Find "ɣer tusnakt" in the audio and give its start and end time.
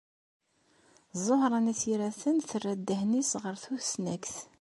3.43-4.35